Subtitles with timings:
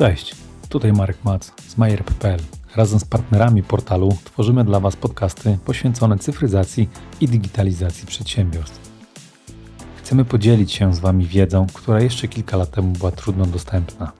[0.00, 0.34] Cześć,
[0.68, 2.40] tutaj Marek Mac z Majer.pl.
[2.76, 6.88] Razem z partnerami portalu tworzymy dla Was podcasty poświęcone cyfryzacji
[7.20, 8.90] i digitalizacji przedsiębiorstw.
[9.96, 14.12] Chcemy podzielić się z Wami wiedzą, która jeszcze kilka lat temu była trudno dostępna.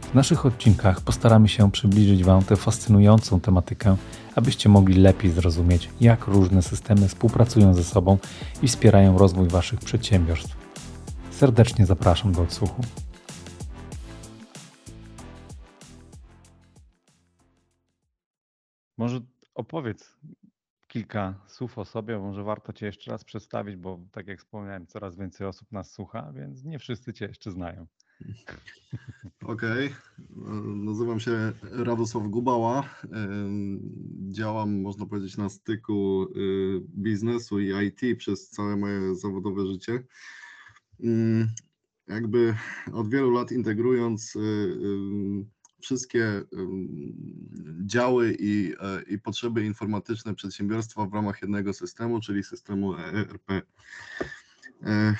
[0.00, 3.96] W naszych odcinkach postaramy się przybliżyć Wam tę fascynującą tematykę,
[4.34, 8.18] abyście mogli lepiej zrozumieć, jak różne systemy współpracują ze sobą
[8.62, 10.56] i wspierają rozwój Waszych przedsiębiorstw.
[11.30, 12.82] Serdecznie zapraszam do odsłuchu.
[18.98, 19.20] Może
[19.54, 20.16] opowiedz
[20.88, 25.16] kilka słów o sobie, może warto Cię jeszcze raz przedstawić, bo tak jak wspomniałem, coraz
[25.16, 27.86] więcej osób nas słucha, więc nie wszyscy Cię jeszcze znają.
[29.42, 29.94] Okej,
[30.64, 32.88] nazywam się Radosław Gubała.
[34.30, 40.04] Działam, można powiedzieć, na styku y, biznesu i IT przez całe moje zawodowe życie.
[42.08, 42.54] Jakby
[42.92, 46.42] od wielu lat integrując y, y, wszystkie
[47.86, 53.50] działy i, e, i potrzeby informatyczne przedsiębiorstwa w ramach jednego systemu, czyli systemu ERP.
[54.82, 55.14] E,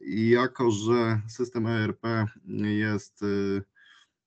[0.00, 2.06] I jako, że system ERP
[2.64, 3.62] jest, y,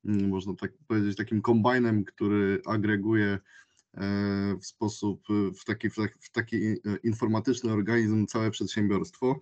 [0.04, 3.40] można tak powiedzieć, takim kombajnem, który agreguje e,
[4.62, 5.28] w sposób,
[5.60, 6.58] w taki, w taki
[7.04, 9.42] informatyczny organizm całe przedsiębiorstwo,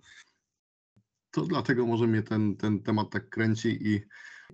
[1.30, 4.00] to dlatego może mnie ten, ten temat tak kręci i,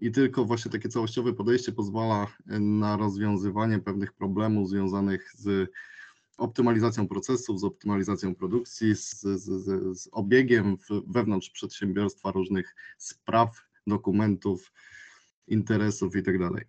[0.00, 2.26] i tylko właśnie takie całościowe podejście pozwala
[2.60, 5.70] na rozwiązywanie pewnych problemów związanych z
[6.38, 10.76] optymalizacją procesów, z optymalizacją produkcji, z, z, z obiegiem
[11.06, 14.72] wewnątrz przedsiębiorstwa różnych spraw, dokumentów,
[15.48, 16.48] interesów itd.
[16.54, 16.66] Tak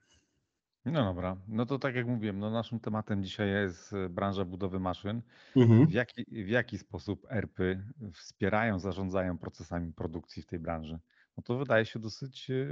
[0.85, 4.79] no dobra, no to tak jak mówiłem, no naszym tematem dzisiaj jest e, branża budowy
[4.79, 5.21] maszyn.
[5.55, 5.87] Mhm.
[5.87, 10.99] W, jaki, w jaki sposób ERPy wspierają, zarządzają procesami produkcji w tej branży?
[11.37, 12.67] No to wydaje się dosyć e,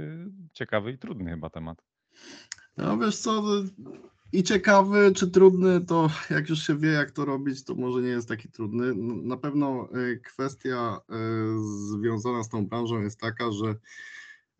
[0.52, 1.82] ciekawy i trudny chyba temat.
[2.76, 3.42] No wiesz co,
[3.78, 3.90] no,
[4.32, 8.08] i ciekawy czy trudny, to jak już się wie jak to robić, to może nie
[8.08, 8.94] jest taki trudny.
[9.22, 11.00] Na pewno e, kwestia
[11.90, 13.74] związana z tą branżą jest taka, że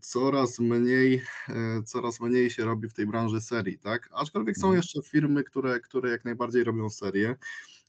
[0.03, 4.09] coraz mniej, e, coraz mniej się robi w tej branży serii, tak?
[4.13, 4.77] Aczkolwiek są mhm.
[4.77, 7.37] jeszcze firmy, które, które jak najbardziej robią serię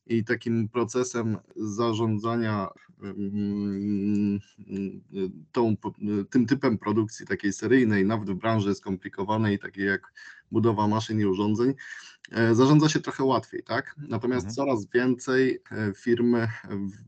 [0.08, 2.70] i takim procesem zarządzania
[5.52, 5.76] tą,
[6.30, 10.14] tym typem produkcji takiej seryjnej, nawet w branży skomplikowanej, takiej jak
[10.52, 11.74] budowa maszyn i urządzeń,
[12.32, 13.96] e, zarządza się trochę łatwiej, tak?
[13.98, 14.56] Natomiast mhm.
[14.56, 16.48] coraz więcej e, firmy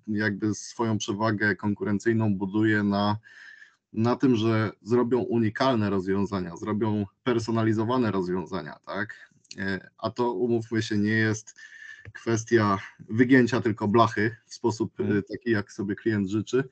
[0.08, 3.18] jakby swoją przewagę konkurencyjną buduje na
[3.96, 9.32] na tym, że zrobią unikalne rozwiązania, zrobią personalizowane rozwiązania, tak?
[9.58, 11.60] E, a to umówmy się, nie jest
[12.14, 12.78] kwestia
[13.10, 15.24] wygięcia tylko blachy w sposób e, mhm.
[15.24, 16.64] taki, jak sobie klient życzy,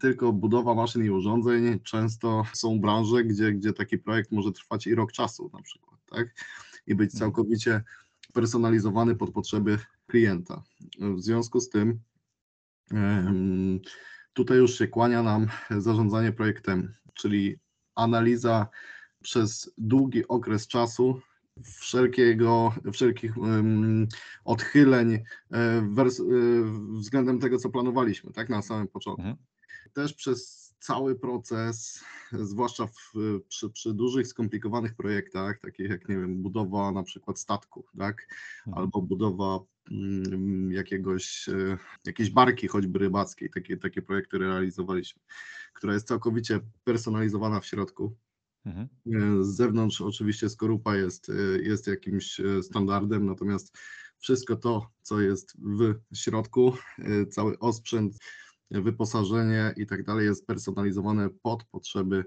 [0.00, 1.80] tylko budowa maszyn i urządzeń.
[1.80, 6.34] Często są branże, gdzie, gdzie taki projekt może trwać i rok czasu na przykład, tak?
[6.86, 7.18] I być mhm.
[7.18, 7.82] całkowicie
[8.32, 10.62] personalizowany pod potrzeby klienta.
[10.98, 12.00] W związku z tym
[14.32, 17.56] Tutaj już się kłania nam zarządzanie projektem, czyli
[17.94, 18.68] analiza
[19.22, 21.20] przez długi okres czasu
[21.64, 24.08] wszelkiego, wszelkich um,
[24.44, 25.18] odchyleń
[25.82, 26.22] wers,
[26.92, 29.22] względem tego, co planowaliśmy, tak, na samym początku.
[29.22, 29.46] Mhm.
[29.92, 33.12] Też przez cały proces, zwłaszcza w,
[33.48, 38.26] przy, przy, dużych, skomplikowanych projektach, takich jak, nie wiem, budowa na przykład statku, tak,
[38.66, 38.78] mhm.
[38.78, 39.60] albo budowa
[39.90, 45.22] Mm, jakiegoś, e, jakiejś barki choćby rybackiej, takie, takie projekty realizowaliśmy,
[45.74, 48.16] która jest całkowicie personalizowana w środku.
[48.64, 48.88] Mhm.
[49.06, 51.32] E, z zewnątrz oczywiście skorupa jest, e,
[51.62, 53.78] jest jakimś standardem, natomiast
[54.18, 56.72] wszystko to, co jest w środku,
[57.30, 58.18] cały osprzęt,
[58.70, 62.24] wyposażenie i tak dalej jest personalizowane pod potrzeby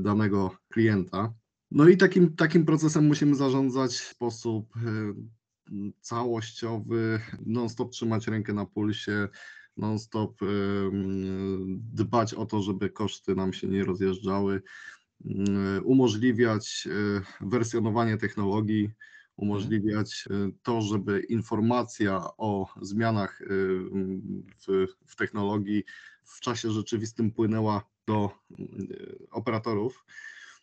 [0.00, 1.34] danego klienta.
[1.70, 4.74] No i takim, takim procesem musimy zarządzać w sposób
[6.00, 9.28] całościowy, non-stop trzymać rękę na pulsie,
[9.76, 10.40] non-stop
[11.68, 14.62] dbać o to, żeby koszty nam się nie rozjeżdżały,
[15.84, 18.90] umożliwiać e, wersjonowanie technologii,
[19.36, 23.42] umożliwiać e, to, żeby informacja o zmianach
[24.66, 25.84] w, w technologii
[26.24, 28.30] w czasie rzeczywistym płynęła do
[29.30, 30.04] operatorów,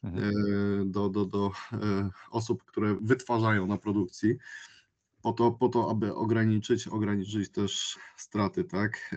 [0.04, 0.92] mhm.
[0.92, 1.51] do, do, do
[2.31, 4.38] osób, które wytwarzają na produkcji
[5.22, 9.16] po to, po to, aby ograniczyć, ograniczyć też straty, tak.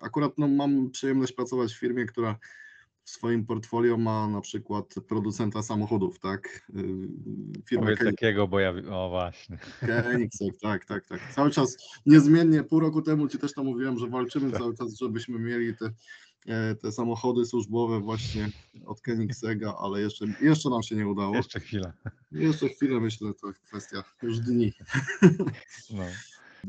[0.00, 2.38] Akurat no, mam przyjemność pracować w firmie, która
[3.06, 6.66] w swoim portfolio ma na przykład producenta samochodów, tak?
[7.68, 9.58] Firma Powiedz takiego, bo ja, o właśnie.
[10.04, 11.20] Koenigsegg, tak, tak, tak.
[11.34, 11.76] Cały czas
[12.06, 14.60] niezmiennie, pół roku temu Ci też to mówiłem, że walczymy tak.
[14.60, 15.90] cały czas, żebyśmy mieli te
[16.46, 18.50] e, te samochody służbowe właśnie
[18.86, 21.34] od Koenigsegga, ale jeszcze, jeszcze nam się nie udało.
[21.34, 21.92] Jeszcze chwilę.
[22.32, 24.72] Jeszcze chwilę myślę, to kwestia już dni.
[25.90, 26.04] No.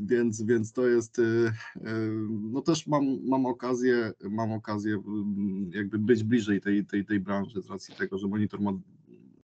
[0.06, 1.82] Więc, więc to jest, y, y,
[2.30, 7.62] no też mam, mam okazję, mam okazję mm, jakby być bliżej tej, tej, tej branży
[7.62, 8.72] z racji tego, że monitor ma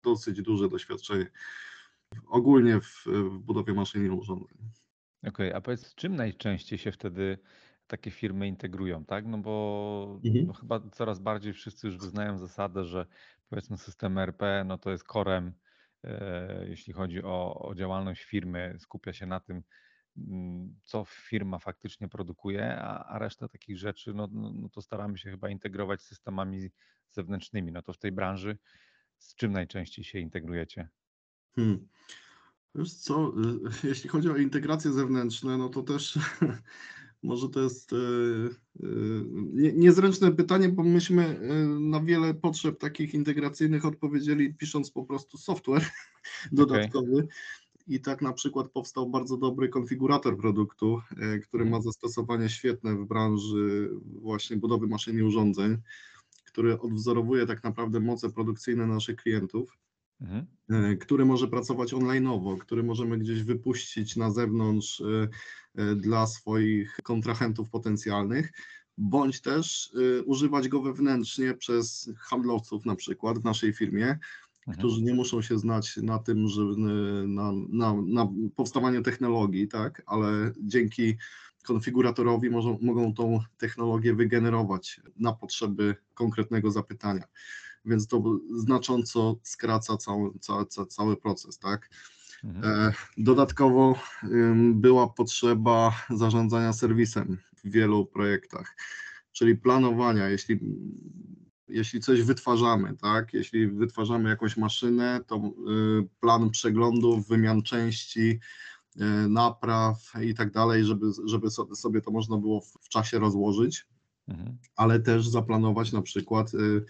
[0.02, 1.26] dosyć duże doświadczenie
[2.26, 4.58] ogólnie w, w budowie maszyn i urządzeń.
[5.28, 7.38] Okej, a powiedz, czym najczęściej się wtedy
[7.86, 9.26] takie firmy integrują, tak?
[9.26, 10.52] No bo Mhm.
[10.60, 13.06] chyba coraz bardziej wszyscy już wyznają zasadę, że
[13.50, 15.52] powiedzmy system ERP, no to jest korem,
[16.04, 19.62] e, jeśli chodzi o, o działalność firmy, skupia się na tym,
[20.84, 25.30] co firma faktycznie produkuje, a, a resztę takich rzeczy, no, no, no to staramy się
[25.30, 26.70] chyba integrować z systemami
[27.10, 27.72] zewnętrznymi.
[27.72, 28.58] No to w tej branży
[29.18, 30.88] z czym najczęściej się integrujecie?
[31.56, 31.88] Hmm.
[32.74, 33.32] Wiesz co,
[33.84, 36.18] y, jeśli chodzi o integracje zewnętrzne, no to też
[37.22, 41.40] może to jest y, y, nie- niezręczne pytanie, bo myśmy
[41.80, 45.84] na wiele potrzeb takich integracyjnych odpowiedzieli pisząc po prostu software
[46.52, 47.28] dodatkowy.
[47.90, 51.00] I tak na przykład powstał bardzo dobry konfigurator produktu,
[51.36, 55.76] y, który ma zastosowanie świetne w branży właśnie budowy maszyn i urządzeń,
[56.46, 59.78] który odwzorowuje tak naprawdę moce produkcyjne naszych klientów
[60.20, 60.46] Mhm.
[60.70, 65.28] e, który może pracować online'owo, który możemy gdzieś wypuścić na zewnątrz e,
[65.74, 68.52] e, dla swoich kontrahentów potencjalnych,
[68.98, 74.18] bądź też e, używać go wewnętrznie przez handlowców na przykład w naszej firmie.
[74.72, 76.66] Którzy nie muszą się znać na tym, że e,
[77.26, 81.16] na, na, na powstawaniu technologii, tak, ale dzięki
[81.64, 87.24] konfiguratorowi mogą, mogą tą technologię wygenerować na potrzeby konkretnego zapytania
[87.84, 91.90] więc to znacząco skraca cały, cały, cały, proces, tak?
[92.44, 92.88] Mhm.
[92.88, 93.98] E, Dodatkowo
[94.74, 98.76] była potrzeba zarządzania serwisem w wielu projektach,
[99.32, 100.60] czyli planowania, jeśli,
[101.70, 103.34] jeśli coś wytwarzamy, tak?
[103.34, 108.40] Jeśli wytwarzamy jakąś maszynę, to y, plan przeglądów, wymian części,
[108.96, 113.86] y, napraw i tak dalej, żeby, żeby so- sobie to można było w, czasie rozłożyć
[114.28, 114.58] Mhm.
[114.76, 116.84] ale też zaplanować na przykład y,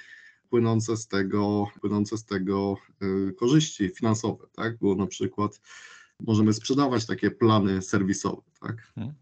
[0.51, 2.77] płynące z tego, płynące z tego
[3.39, 4.79] korzyści finansowe, tak?
[4.79, 5.61] Bo na przykład
[6.21, 8.93] możemy sprzedawać takie plany serwisowe, tak?
[8.97, 9.15] Mhm.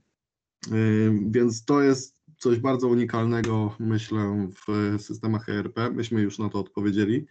[1.31, 5.79] Więc to jest coś bardzo unikalnego, myślę, w systemach ERP.
[5.94, 7.26] Myśmy już na to odpowiedzieli.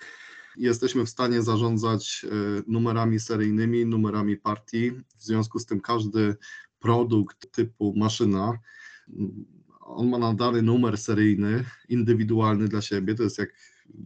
[0.57, 4.92] Jesteśmy w stanie zarządzać y, numerami seryjnymi, numerami partii.
[4.92, 6.36] W związku z tym każdy
[6.80, 8.59] produkt typu maszyna,
[9.80, 13.15] on ma nadany numer seryjny, indywidualny dla siebie.
[13.15, 13.50] To jest jak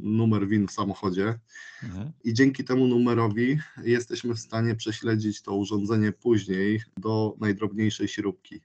[0.01, 1.39] numer WIN w samochodzie
[1.83, 2.11] Mhm.
[2.23, 8.61] i dzięki temu numerowi jesteśmy w stanie prześledzić to urządzenie później do najdrobniejszej śrubki.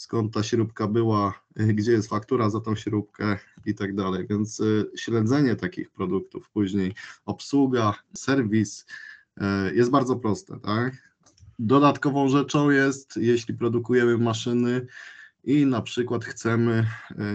[0.00, 4.26] Skąd ta śrubka była, y, gdzie jest faktura za tą śrubkę i tak dalej.
[4.30, 6.94] Więc y, śledzenie takich produktów później,
[7.24, 8.86] obsługa, serwis
[9.36, 11.14] y, jest bardzo proste, tak?
[11.58, 14.86] Dodatkową rzeczą jest, jeśli produkujemy maszyny
[15.44, 16.86] i na przykład chcemy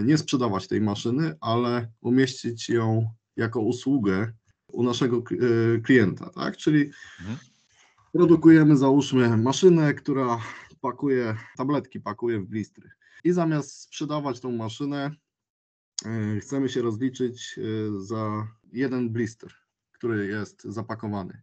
[0.04, 4.32] nie sprzedawać tej maszyny, ale umieścić ją jako usługę
[4.72, 5.22] u naszego
[5.84, 6.56] klienta, tak?
[6.56, 6.90] Czyli
[7.20, 7.38] Mhm.
[8.12, 10.38] produkujemy, załóżmy, maszynę, która
[10.86, 12.90] pakuje, tabletki pakuje w blistry.
[13.24, 15.10] I zamiast sprzedawać tą maszynę,
[16.06, 17.62] e, chcemy się rozliczyć e,
[18.00, 19.52] za jeden blister,
[19.92, 21.42] który jest zapakowany.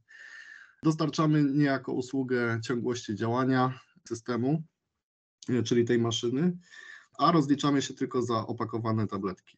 [0.83, 4.63] Dostarczamy niejako usługę ciągłości działania systemu,
[5.49, 6.57] e, czyli tej maszyny,
[7.17, 9.57] a rozliczamy się tylko za opakowane tabletki.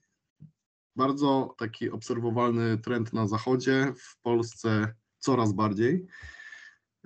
[0.95, 6.07] Bardzo taki obserwowalny trend na zachodzie, w Polsce coraz bardziej.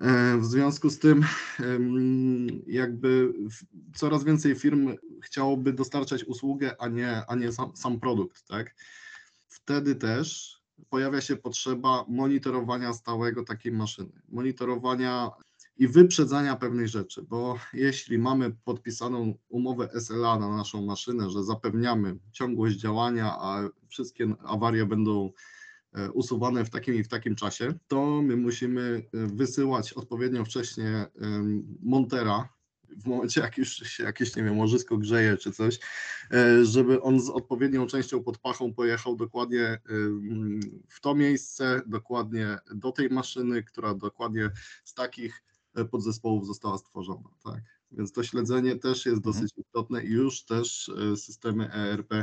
[0.02, 1.26] E, W związku z tym,
[2.68, 3.34] jakby
[3.96, 8.76] coraz więcej firm chciałoby dostarczać usługę, a nie, a nie sam, sam produkt, tak?
[9.48, 10.58] Wtedy też
[10.90, 15.30] pojawia się potrzeba monitorowania stałego takiej maszyny, monitorowania
[15.78, 22.18] i wyprzedzania pewnych rzeczy, bo jeśli mamy podpisaną umowę SLA na naszą maszynę, że zapewniamy
[22.32, 25.32] ciągłość działania, a wszystkie awarie będą
[26.14, 28.82] usuwane w takim i w takim czasie, to my musimy
[29.14, 31.06] e, wysyłać odpowiednio wcześnie
[31.82, 32.50] montera,
[32.98, 35.80] w momencie jak już się jakieś, nie wiem, łożysko grzeje czy coś,
[36.32, 39.82] e, żeby on z odpowiednią częścią pod pachą pojechał dokładnie
[40.88, 44.50] w to miejsce, dokładnie do tej maszyny, która dokładnie
[44.84, 45.44] z takich
[45.76, 47.62] e, podzespołów została stworzona, tak.
[47.92, 49.34] Więc to śledzenie też jest Mhm.
[49.34, 52.14] dosyć istotne i już też e, systemy ERP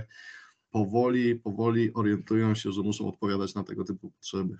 [0.71, 4.59] powoli, powoli orientują się, że muszą odpowiadać na tego typu potrzeby.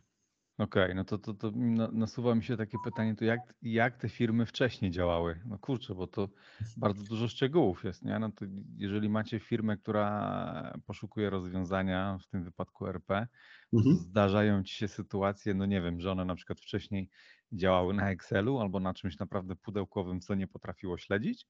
[0.59, 4.09] Okej, no to, to, to na- nasuwa mi się takie pytanie, to jak, jak te
[4.09, 5.41] firmy wcześniej działały?
[5.47, 6.29] No kurczę, bo to
[6.77, 8.19] bardzo dużo szczegółów jest, nie?
[8.19, 8.45] No to
[8.77, 13.27] jeżeli macie firmę, która poszukuje rozwiązania, w tym wypadku RP,
[13.73, 13.97] Mhm.
[13.97, 17.11] zdarzają ci się sytuacje, no nie wiem, że one na przykład wcześniej
[17.53, 21.47] działały na Excelu albo na czymś naprawdę pudełkowym, co nie potrafiło śledzić?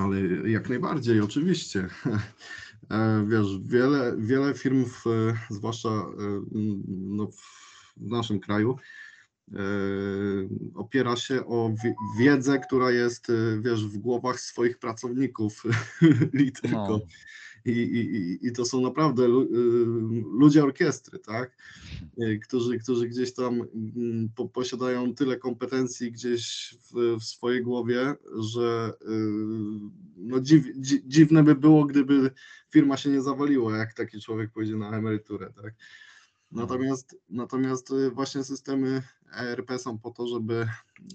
[0.00, 0.20] Ale
[0.50, 1.88] jak najbardziej, oczywiście.
[2.90, 5.04] E, Wiesz, wiele, wiele firm, w,
[5.50, 6.42] zwłaszcza e,
[6.88, 7.28] no,
[7.96, 8.76] w naszym kraju,
[9.52, 9.58] e,
[10.74, 15.62] opiera się o wi- wiedzę, która jest, e, wiesz, w głowach swoich pracowników
[16.44, 16.88] i tylko.
[16.88, 17.00] No,
[17.64, 19.28] I, i, i- to są naprawdę y,
[20.32, 21.56] ludzie orkiestry, tak?
[22.18, 28.14] Y, Którzy, którzy gdzieś tam mm, po, posiadają tyle kompetencji gdzieś w, w swojej głowie,
[28.38, 29.06] że y,
[30.16, 32.30] no dziw, dzi, dziwne by było, gdyby
[32.70, 35.74] firma się nie zawaliła, jak taki człowiek pójdzie na emeryturę, tak?
[36.52, 39.02] Natomiast, natomiast właśnie systemy
[39.36, 40.68] ERP są po to, żeby,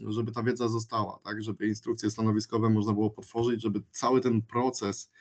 [0.10, 1.44] żeby ta wiedza została, tak?
[1.44, 5.12] Żeby instrukcje stanowiskowe można było potworzyć, żeby cały ten proces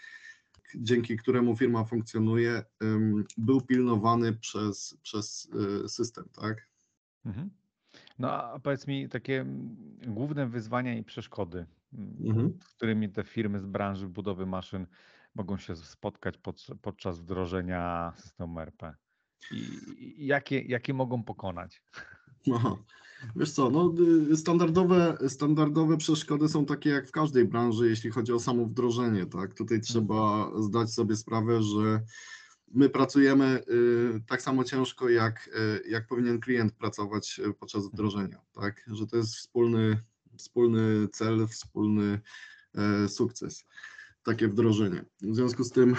[0.75, 2.63] dzięki któremu firma funkcjonuje,
[3.37, 5.51] był pilnowany przez, przez
[5.85, 6.69] y, system, tak?
[7.25, 7.51] mhm.
[8.19, 12.59] No a powiedz mi takie mm, główne wyzwania i przeszkody, mm, Mhm.
[12.63, 14.87] z którymi te firmy z branży budowy maszyn
[15.35, 18.95] mogą się spotkać pod, podczas wdrożenia systemu RP?
[19.51, 19.57] I,
[19.99, 21.83] i jakie, jakie mogą pokonać?
[22.55, 22.77] Aha.
[23.37, 23.95] Wiesz co, no,
[24.33, 29.27] y, standardowe, standardowe przeszkody są takie jak w każdej branży, jeśli chodzi o samo wdrożenie,
[29.27, 29.55] tak?
[29.55, 32.03] Tutaj trzeba zdać sobie sprawę, że
[32.69, 35.51] my pracujemy y, tak samo ciężko, jak,
[35.85, 38.85] y, jak powinien klient pracować podczas wdrożenia, tak?
[38.87, 40.01] Że to jest wspólny,
[40.37, 42.21] wspólny cel, wspólny
[42.75, 43.65] e, sukces,
[44.23, 45.05] takie wdrożenie.
[45.23, 45.97] W związku z tym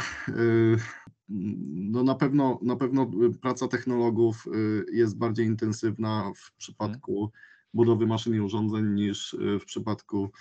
[1.29, 7.31] no na pewno, na pewno praca technologów y, jest bardziej intensywna w przypadku
[7.73, 10.31] budowy maszyn i urządzeń niż y, w przypadku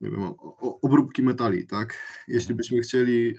[0.00, 0.34] nie wiem,
[0.82, 1.98] obróbki metali, tak?
[2.28, 3.34] Jeśli byśmy chcieli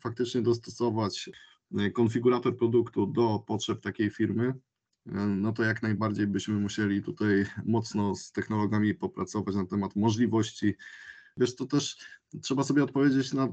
[0.00, 1.30] faktycznie dostosować
[1.80, 7.44] y, konfigurator produktu do potrzeb takiej firmy, y, no to jak najbardziej byśmy musieli tutaj
[7.64, 10.74] mocno z technologami popracować na temat możliwości.
[11.36, 11.96] Wiesz, to też
[12.42, 13.48] trzeba sobie odpowiedzieć na,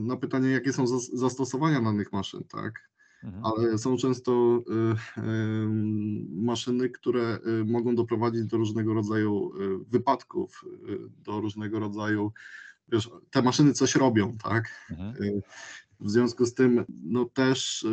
[0.00, 2.90] na pytanie, jakie są zas- zastosowania danych maszyn, tak?
[3.24, 3.44] Mhm.
[3.44, 5.22] ale są często y, y,
[6.30, 12.32] maszyny, które y, mogą doprowadzić do różnego rodzaju y, wypadków, y, do różnego rodzaju,
[12.88, 14.86] wiesz, te maszyny coś robią, tak?
[14.90, 15.14] Mhm.
[16.00, 17.86] W związku z tym, no też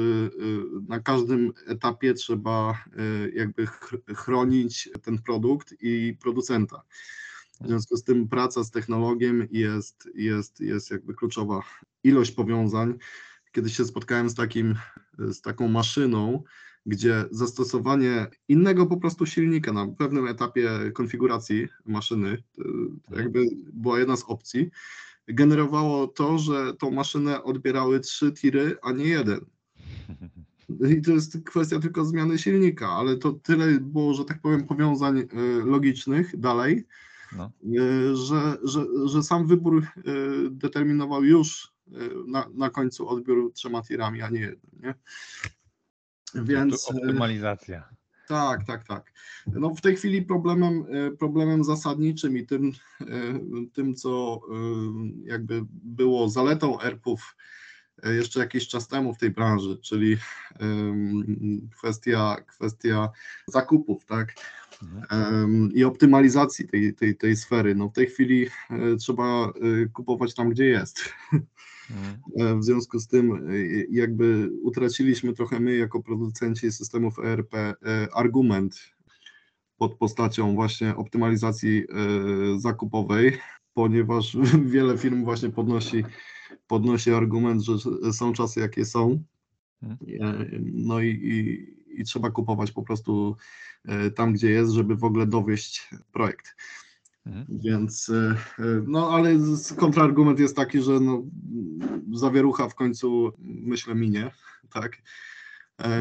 [0.88, 2.84] na każdym etapie trzeba
[3.34, 6.84] jakby ch- chronić ten produkt i producenta.
[7.62, 11.62] W związku z tym praca z technologiem jest, jest, jest jakby kluczowa.
[12.04, 12.94] Ilość powiązań.
[13.52, 14.76] Kiedyś się spotkałem z, takim,
[15.18, 16.44] z taką maszyną,
[16.86, 22.64] gdzie zastosowanie innego po prostu silnika na pewnym etapie konfiguracji maszyny, to,
[23.10, 24.70] to jakby była jedna z opcji,
[25.28, 29.40] generowało to, że tą maszynę odbierały trzy tiry, a nie jeden.
[30.98, 35.20] I to jest kwestia tylko zmiany silnika, ale to tyle było, że tak powiem, powiązań
[35.20, 35.28] y,
[35.66, 36.86] logicznych dalej,
[37.32, 37.52] No.
[37.64, 40.02] y, że, że, że sam wybór y,
[40.52, 41.92] determinował już y,
[42.28, 44.72] na, na końcu odbiór trzema tirami, a nie jednym.
[44.80, 44.94] Nie?
[46.36, 47.90] Więc To optymalizacja.
[48.28, 49.12] tak, tak, tak.
[49.48, 53.06] No w tej chwili problemem, e, problemem zasadniczym i tym, e,
[53.74, 54.54] tym co e,
[55.26, 57.36] jakby było zaletą ERP-ów
[58.04, 60.18] e, jeszcze jakiś czas temu w tej branży, czyli
[61.78, 63.10] kwestia, kwestia
[63.48, 64.34] zakupów, tak,
[65.74, 67.76] i optymalizacji tej, tej, tej sfery.
[67.76, 69.52] No w tej chwili e, trzeba e,
[69.94, 71.14] kupować tam, gdzie jest.
[71.92, 72.18] Mhm.
[72.38, 73.50] E, W związku z tym,
[73.90, 77.56] jakby utraciliśmy trochę my, jako producenci systemów ERP,
[78.14, 78.94] argument
[79.78, 81.84] pod postacią właśnie optymalizacji
[82.58, 83.38] zakupowej,
[83.74, 84.38] ponieważ
[84.74, 86.04] wiele firm właśnie podnosi,
[86.68, 87.74] podnosi argument, że
[88.14, 89.24] są czasy, jakie są.
[89.84, 90.72] Mhm.
[90.74, 93.36] No i, i, i trzeba kupować po prostu
[93.86, 96.56] e, tam, gdzie jest, żeby w ogóle dowieść projekt.
[97.26, 97.46] Mhm.
[97.50, 99.38] Więc, e, e, no ale
[99.78, 101.24] kontrargument jest taki, że no,
[102.14, 104.32] zawierucha w końcu myślę minie,
[104.74, 104.98] tak?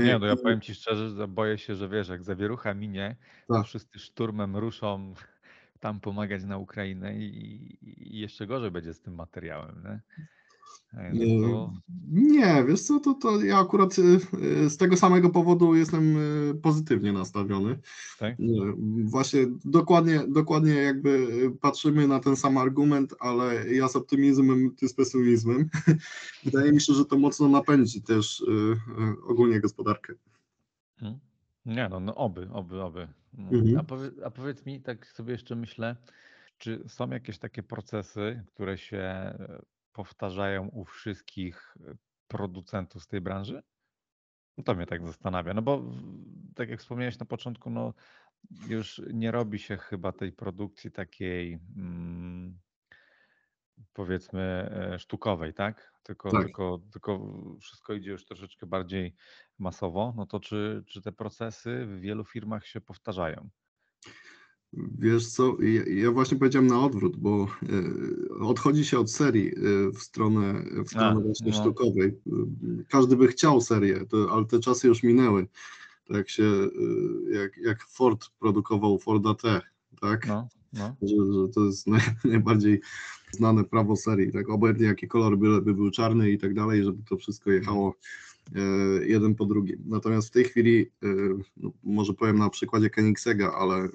[0.05, 3.17] Nie, no ja powiem Ci szczerze, że boję się, że wiesz, jak zawierucha minie,
[3.49, 3.67] to Tak.
[3.67, 5.15] wszyscy szturmem ruszą
[5.81, 10.01] tam pomagać na Ukrainę i, i jeszcze gorzej będzie z tym materiałem, nie?
[10.95, 11.73] E, No to,
[12.13, 14.21] Nie, wiesz co, to, to ja akurat y,
[14.71, 16.17] z tego samego powodu jestem
[16.63, 17.79] pozytywnie nastawiony.
[18.19, 18.37] tak?
[19.05, 21.29] Właśnie dokładnie, dokładnie jakby
[21.61, 25.69] patrzymy na ten sam argument, ale ja z optymizmem, ty z pesymizmem.
[26.45, 28.45] Wydaje mi się, że to mocno napędzi też
[29.29, 30.13] ogólnie gospodarkę.
[31.03, 31.21] Mhm.
[31.67, 33.09] Nie no, no oby, oby, oby.
[33.33, 33.51] No.
[33.51, 33.79] Mhm.
[33.79, 35.97] A, powie, a powiedz mi, tak sobie jeszcze myślę,
[36.59, 39.63] czy są jakieś takie procesy, które się e,
[39.97, 41.95] powtarzają u wszystkich e,
[42.29, 43.63] producentów z tej branży?
[44.59, 45.83] No to mnie tak zastanawia, no bo
[46.55, 47.95] tak jak wspomniałeś na początku, no
[48.69, 52.59] już nie robi się chyba tej produkcji takiej mm,
[53.93, 55.93] powiedzmy e, sztukowej, tak?
[56.03, 56.43] Tylko, Tak.
[56.47, 57.21] tylko, tylko
[57.61, 59.15] wszystko idzie już troszeczkę bardziej
[59.59, 63.49] masowo, no to czy, czy te procesy w wielu firmach się powtarzają?
[64.99, 65.57] Wiesz co,
[65.87, 70.89] ja, właśnie powiedziałem na odwrót, bo e, odchodzi się od serii e, w stronę, w
[70.89, 71.61] stronę A, właśnie no.
[71.61, 72.19] sztukowej.
[72.89, 75.47] Każdy by chciał serię, ale te czasy już minęły.
[76.09, 79.61] Tak jak się, e, jak, jak Ford produkował Forda T,
[80.01, 80.27] tak?
[80.27, 80.97] No, no.
[81.03, 82.81] Że, że to jest naj, najbardziej
[83.31, 84.51] znane prawo serii, tak?
[84.51, 87.95] Obojętnie jaki kolor by, by był czarny i tak dalej, żeby to wszystko jechało
[89.07, 89.83] jeden po drugim.
[89.87, 90.91] Natomiast w tej chwili,
[91.57, 93.89] no, może powiem na przykładzie Koenigsegga, ale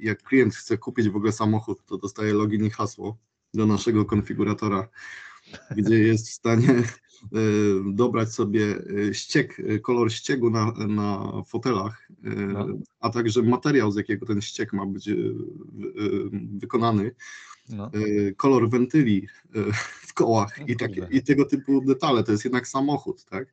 [0.00, 3.18] jak klient chce kupić w ogóle samochód, to dostaje login i hasło
[3.54, 4.88] do naszego konfiguratora,
[5.76, 6.84] gdzie jest w stanie e,
[7.92, 8.82] dobrać sobie
[9.12, 12.66] ścieg, e, kolor ściegu na, na fotelach, No.
[13.00, 17.14] a także materiał, z jakiego ten ścieg ma być wy- wykonany,
[17.68, 17.90] no.
[18.36, 19.28] kolor wentyli
[20.06, 22.24] w kołach No i, takie, i tego typu detale.
[22.24, 23.52] To jest jednak samochód, tak?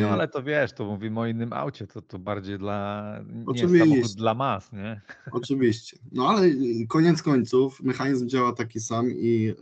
[0.00, 3.20] No ale to wiesz, to mówimy o innym aucie, to, to bardziej dla,
[3.54, 5.00] nie dla mas, nie?
[5.32, 5.98] Oczywiście.
[6.12, 9.54] No ale y, koniec końców mechanizm działa taki sam i,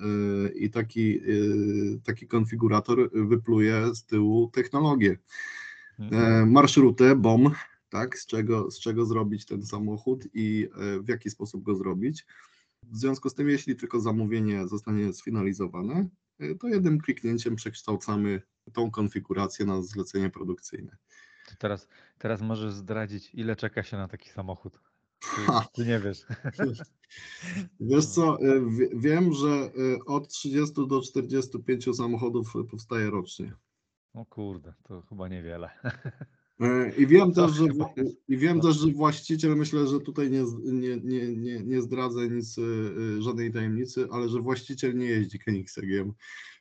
[0.47, 5.17] y, i taki, y, taki konfigurator wypluje z tyłu technologię.
[5.99, 6.43] Mhm.
[6.43, 7.51] E, Marszrutę, BOM,
[7.89, 12.27] tak, z czego, z czego zrobić ten samochód i e, w jaki sposób go zrobić.
[12.83, 16.09] W związku z tym, jeśli tylko zamówienie zostanie sfinalizowane,
[16.61, 20.97] to jednym kliknięciem przekształcamy tą konfigurację na zlecenie produkcyjne.
[21.49, 21.89] To teraz,
[22.19, 24.81] teraz możesz zdradzić, ile czeka się na taki samochód.
[25.25, 25.67] Ha.
[25.75, 26.23] czy nie wiesz?
[27.81, 28.39] Wiesz co,
[28.69, 29.71] wie- wiem, że e,
[30.07, 33.53] od 30 do 45 samochodów powstaje rocznie.
[34.15, 35.71] O kurde, to chyba niewiele.
[36.61, 37.65] E, I wiem To też, że,
[38.29, 42.59] i wiem też, że właściciel, myślę, że tutaj nie, nie, nie, nie, nie zdradzę nic,
[42.59, 46.13] e, e, żadnej tajemnicy, ale że właściciel nie jeździ Koenigseggiem,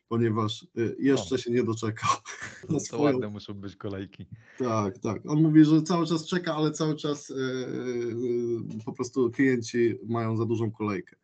[0.07, 0.67] ponieważ
[0.99, 2.09] jeszcze się nie doczekał
[2.69, 3.03] na To swoją...
[3.03, 4.25] ładne muszą być kolejki.
[4.57, 5.21] Tak, tak.
[5.25, 10.37] On mówi, że cały czas czeka, ale cały czas e, e, po prostu klienci mają
[10.37, 11.15] za dużą kolejkę.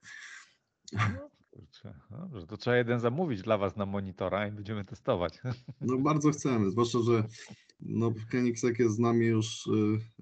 [0.94, 5.42] No, kurczę, dobrze, to trzeba jeden zamówić dla was na monitora i będziemy testować.
[5.82, 7.24] No bardzo chcemy, zwłaszcza, że
[7.82, 9.70] no, Koenigsegg jest z nami już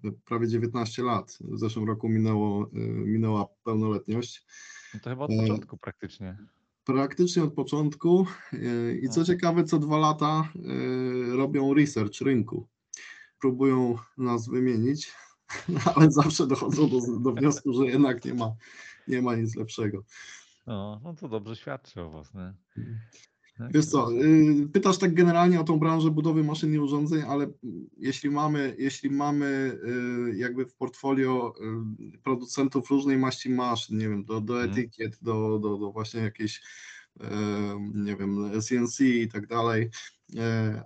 [0.06, 1.38] e, prawie 19 lat.
[1.42, 4.46] W zeszłym roku minęło, e, minęła pełnoletność.
[4.94, 6.38] No to chyba od E, początku praktycznie.
[6.86, 12.68] Praktycznie od początku e, i co ciekawe, co dwa lata e, robią research rynku.
[13.42, 15.12] Próbują nas wymienić,
[15.96, 18.56] ale zawsze dochodzą do, do wniosku, że jednak nie ma,
[19.08, 20.04] nie ma nic lepszego.
[20.68, 22.54] No, no to dobrze świadczy o was, nie?
[23.60, 27.48] No, Wiesz co, y, pytasz tak generalnie o tą branżę budowy maszyn i urządzeń, ale
[27.98, 29.80] jeśli mamy, jeśli mamy
[30.34, 31.54] y, jakby w portfolio
[32.16, 34.72] y, producentów różnej maści maszyn, nie wiem, do, do Mhm.
[34.72, 36.62] etykiet, do, do, do właśnie jakiejś,
[37.94, 39.90] nie wiem, CNC i tak dalej,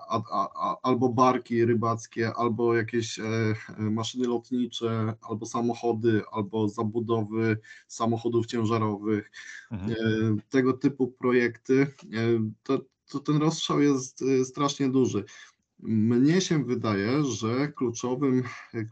[0.10, 6.70] a, a, a, albo barki rybackie, albo jakieś e, e, maszyny lotnicze, albo samochody, albo
[6.70, 9.32] zabudowy samochodów ciężarowych,
[9.72, 9.92] Mhm.
[9.92, 9.96] e,
[10.50, 11.88] tego typu projekty, e,
[12.64, 15.26] to, to ten rozstrzał jest e, strasznie duży.
[15.80, 18.44] Mnie się wydaje, że kluczowym,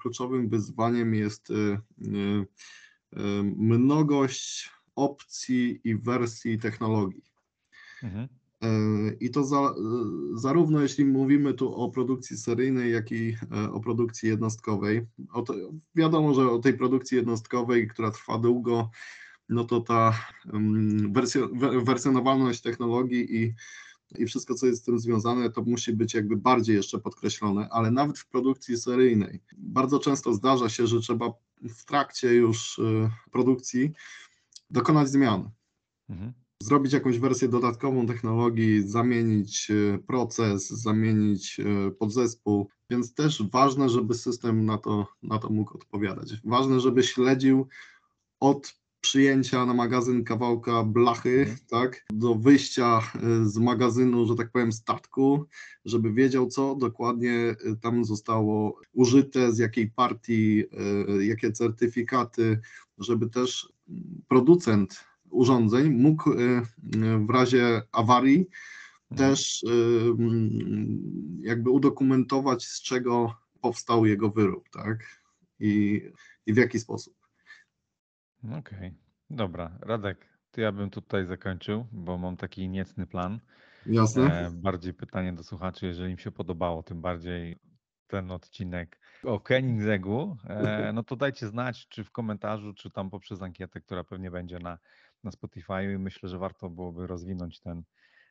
[0.02, 1.80] kluczowym wyzwaniem jest e, e,
[3.14, 7.29] e, mnogość opcji i wersji technologii.
[8.04, 8.28] Mhm.
[8.62, 8.68] E,
[9.20, 9.74] I to za,
[10.34, 15.06] zarówno jeśli mówimy tu o produkcji seryjnej, jak i e, o produkcji jednostkowej.
[15.34, 15.54] O to,
[15.96, 18.90] wiadomo, że o tej produkcji jednostkowej, która trwa długo,
[19.50, 20.14] no to ta
[21.10, 23.54] wersjo, we- wersjonowalność technologii i,
[24.18, 27.92] i wszystko, co jest z tym związane, to musi być jakby bardziej jeszcze podkreślone, ale
[27.92, 33.92] nawet w produkcji seryjnej bardzo często zdarza się, że trzeba w trakcie już e, produkcji
[34.70, 35.50] dokonać zmian
[36.10, 36.34] Mhm.
[36.64, 44.14] Zrobić jakąś wersję dodatkową technologii, zamienić e, proces, zamienić e, podzespół, więc też ważne, żeby
[44.14, 46.34] system na to, na to mógł odpowiadać.
[46.44, 47.68] Ważne, żeby śledził
[48.40, 51.58] od przyjęcia na magazyn kawałka blachy, Mhm.
[51.70, 55.46] tak, do wyjścia e, z magazynu, że tak powiem, statku,
[55.86, 60.64] żeby wiedział, co dokładnie tam zostało użyte, z jakiej partii,
[61.20, 62.60] jakie certyfikaty,
[62.98, 63.74] żeby też
[64.28, 66.64] producent urządzeń mógł e, e,
[67.26, 68.46] w razie awarii
[69.12, 69.30] Mhm.
[69.30, 69.64] też
[70.20, 75.20] mm, jakby udokumentować, z czego powstał jego wyrób, tak?
[75.60, 76.02] I,
[76.46, 77.16] i w jaki sposób.
[78.44, 78.96] Okej, okay.
[79.30, 79.78] dobra.
[79.82, 83.40] Radek, to ja bym tutaj zakończył, bo mam taki niecny plan.
[83.86, 84.48] Jasne.
[84.48, 87.60] E, bardziej pytanie do słuchaczy, jeżeli im się podobało, tym bardziej
[88.08, 93.42] ten odcinek o Koenigseggу, e, no to dajcie znać, czy w komentarzu, czy tam poprzez
[93.42, 94.78] ankietę, która pewnie będzie na,
[95.24, 96.00] na Spotify.
[96.00, 97.84] Myślę, że warto byłoby rozwinąć ten,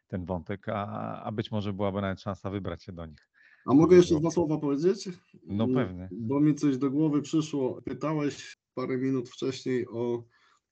[0.09, 3.29] ten wątek, a, a być może byłaby nawet szansa wybrać się do nich.
[3.67, 5.09] A mogę jeszcze dwa słowa powiedzieć?
[5.47, 6.09] No pewnie.
[6.13, 7.83] Bo mi coś do głowy przyszło.
[7.83, 10.25] Pytałeś parę minut wcześniej o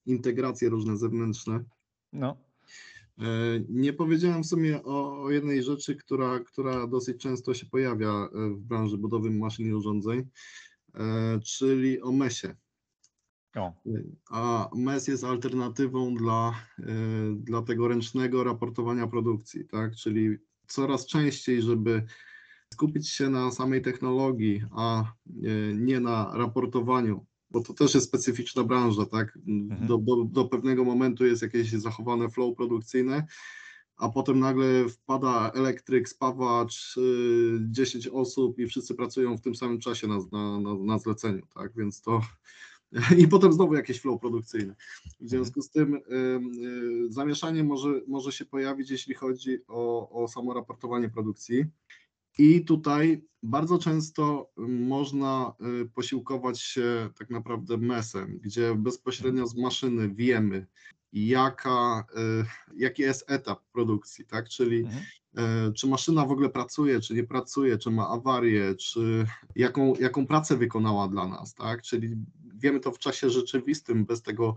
[0.06, 1.64] integracje różne zewnętrzne.
[2.12, 2.36] No.
[3.18, 3.24] E,
[3.68, 8.60] nie powiedziałem w sumie o, jednej rzeczy, która, która dosyć często się pojawia e, w
[8.60, 10.28] branży budowy maszyn i urządzeń,
[10.94, 12.56] e, czyli o MES-ie.
[14.30, 16.54] A MES jest alternatywą dla,
[17.34, 19.96] dla tego ręcznego raportowania produkcji, tak?
[19.96, 22.02] Czyli coraz częściej, żeby
[22.74, 25.12] skupić się na samej technologii, a
[25.74, 29.38] nie na raportowaniu bo to też jest specyficzna branża, tak?
[29.46, 29.86] Mhm.
[29.86, 33.26] Do, do, do pewnego momentu jest jakieś zachowane flow produkcyjne,
[33.96, 36.94] a potem nagle wpada elektryk, spawacz,
[37.60, 41.72] 10 osób i wszyscy pracują w tym samym czasie na, na, na, na zleceniu, tak?
[41.76, 42.20] Więc to
[43.22, 44.74] i potem znowu jakieś flow produkcyjne.
[44.74, 45.28] W mhm.
[45.28, 46.02] związku z tym y,
[47.12, 51.64] zamieszanie może, może się pojawić, jeśli chodzi o, o samo raportowanie produkcji.
[52.38, 60.14] I tutaj bardzo często można y, posiłkować się tak naprawdę mesem, gdzie bezpośrednio z maszyny
[60.14, 60.66] wiemy,
[61.12, 62.06] jaka,
[62.42, 64.48] y, jaki jest etap produkcji, tak?
[64.48, 65.02] Czyli mhm.
[65.38, 70.26] Y, czy maszyna w ogóle pracuje, czy nie pracuje, czy ma awarię, czy jaką, jaką
[70.26, 71.82] pracę wykonała dla nas, tak?
[71.82, 72.16] Czyli
[72.56, 74.56] wiemy to w czasie rzeczywistym, bez tego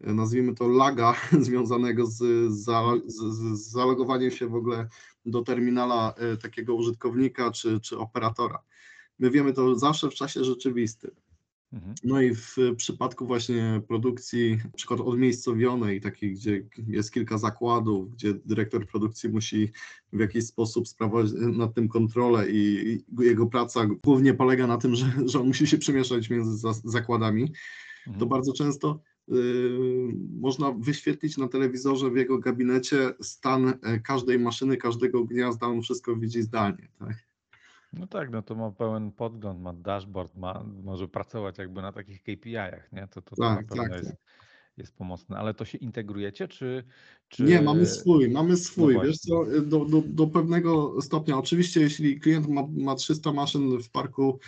[0.00, 1.14] nazwijmy to laga
[1.46, 2.16] związanego z,
[2.52, 2.64] z,
[3.06, 4.88] z zalogowaniem się w ogóle
[5.26, 8.62] do terminala e, takiego użytkownika czy, czy operatora.
[9.18, 11.10] My wiemy to zawsze w czasie rzeczywistym.
[11.72, 11.94] Mhm.
[12.04, 18.34] No i w przypadku właśnie produkcji, na przykład odmiejscowionej, takiej, gdzie jest kilka zakładów, gdzie
[18.34, 19.72] dyrektor produkcji musi
[20.12, 25.12] w jakiś sposób sprawować nad tym kontrolę i, jego praca głównie polega na tym, że,
[25.26, 27.52] że on musi się przemieszczać między zakładami,
[28.04, 28.28] to mhm.
[28.28, 29.00] bardzo często
[29.32, 35.82] Y, można wyświetlić na telewizorze w jego gabinecie stan e, każdej maszyny, każdego gniazda, on
[35.82, 36.88] wszystko widzi zdalnie.
[36.98, 37.29] Tak?
[37.92, 42.22] No tak, no to ma pełen podgląd, ma dashboard, ma, może pracować jakby na takich
[42.22, 43.08] KPI-ach, nie?
[43.08, 44.18] To, to, to tak, na pewno tak, jest, tak.
[44.76, 45.36] jest pomocne.
[45.36, 46.84] Ale to się integrujecie, czy...
[47.28, 47.42] czy...
[47.42, 48.94] Nie, mamy swój, mamy swój.
[48.94, 53.82] No Wiesz co, do, do, do pewnego stopnia, oczywiście jeśli klient ma, ma 300 maszyn
[53.82, 54.38] w parku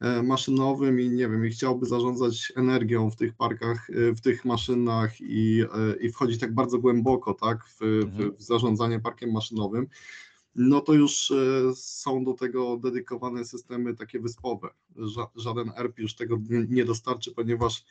[0.00, 4.44] E, maszynowym i nie wiem, i chciałby zarządzać energią w tych parkach, e, w tych
[4.44, 8.32] maszynach i, e, i wchodzić tak bardzo głęboko, tak, w, mhm.
[8.32, 9.86] w, w zarządzanie parkiem maszynowym,
[10.56, 11.32] no to już
[11.74, 14.68] są do tego dedykowane systemy takie wyspowe.
[15.36, 16.38] Żaden ERP już tego
[16.68, 17.84] nie dostarczy, ponieważ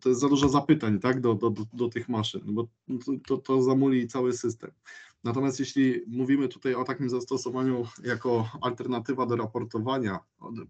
[0.00, 2.68] to jest za dużo zapytań tak, do, do, do tych maszyn, bo
[3.04, 4.70] to, to, to zamuli cały system.
[5.24, 10.18] Natomiast jeśli mówimy tutaj o takim zastosowaniu jako alternatywa do raportowania,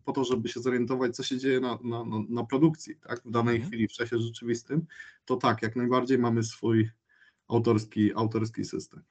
[0.05, 3.57] po to, żeby się zorientować, co się dzieje na, na, na produkcji tak, w danej
[3.57, 3.71] mhm.
[3.71, 4.87] chwili, w czasie rzeczywistym,
[5.25, 6.91] to tak, jak najbardziej mamy swój
[7.49, 9.03] autorski, autorski system.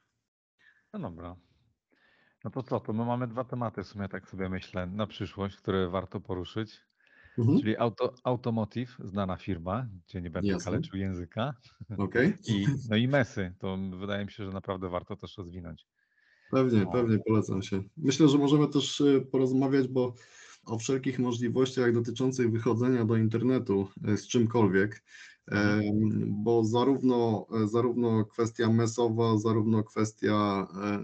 [0.99, 1.35] No dobra.
[2.43, 5.57] No to co, to my mamy dwa tematy w sumie, tak sobie myślę, na przyszłość,
[5.57, 6.81] które warto poruszyć.
[7.37, 7.59] Mhm.
[7.59, 10.71] Czyli auto, Automotive, znana firma, gdzie nie będę Jasne.
[10.71, 11.53] kaleczył języka.
[11.97, 12.37] Okay.
[12.47, 15.87] I, no i Mesy, to wydaje mi się, że naprawdę warto też rozwinąć.
[16.51, 16.91] Pewnie, no.
[16.91, 17.83] pewnie polecam się.
[17.97, 20.13] Myślę, że możemy też y, porozmawiać, bo
[20.65, 25.03] o wszelkich możliwościach dotyczących wychodzenia do internetu y, z czymkolwiek.
[26.27, 30.99] Bo zarówno, zarówno kwestia mesowa, zarówno kwestia e,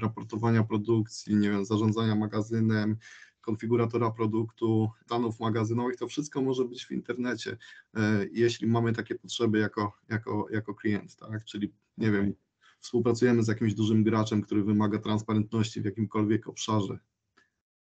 [0.00, 2.96] raportowania produkcji, nie wiem, zarządzania magazynem,
[3.40, 7.56] konfiguratora produktu, stanów magazynowych, to wszystko może być w internecie,
[7.94, 11.44] e, jeśli mamy takie potrzeby jako, jako, jako klient, tak?
[11.44, 12.34] Czyli nie wiem,
[12.80, 16.98] współpracujemy z jakimś dużym graczem, który wymaga transparentności w jakimkolwiek obszarze.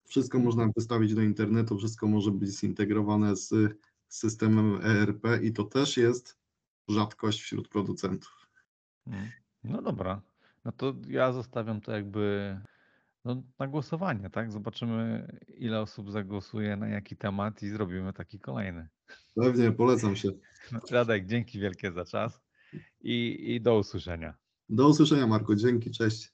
[0.05, 3.55] Wszystko można wystawić do internetu, wszystko może być zintegrowane z
[4.11, 6.39] systemem ERP i to też jest
[6.89, 8.49] rzadkość wśród producentów.
[9.05, 9.31] Hmm.
[9.65, 10.23] No dobra,
[10.65, 12.57] no to ja zostawiam to jakby
[13.25, 14.53] no, na głosowanie, tak?
[14.53, 18.89] Zobaczymy, ile osób zagłosuje na jaki temat i zrobimy taki kolejny.
[19.35, 20.29] Pewnie, polecam się.
[20.73, 22.41] No, Radek, dzięki wielkie za czas
[23.01, 24.35] i, i do usłyszenia.
[24.69, 25.55] Do usłyszenia, Marku.
[25.55, 26.33] Dzięki, cześć.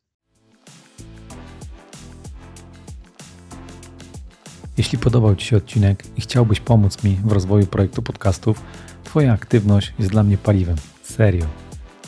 [4.79, 8.63] Jeśli podobał Ci się odcinek i chciałbyś pomóc mi w rozwoju projektu podcastów,
[9.05, 10.77] Twoja aktywność jest dla mnie paliwem.
[11.03, 11.47] Serio.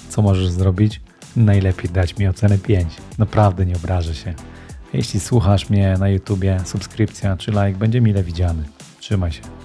[0.08, 1.00] Co możesz zrobić?
[1.36, 2.96] Najlepiej dać mi ocenę 5.
[3.18, 4.34] Naprawdę nie obrażę się
[4.92, 8.62] Jeśli słuchasz mnie na YouTubie, subskrypcja czy like będzie mile widziany.
[9.00, 9.57] Trzymaj się.